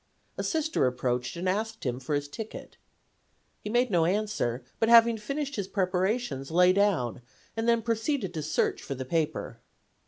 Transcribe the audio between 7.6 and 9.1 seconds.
then proceeded to search for the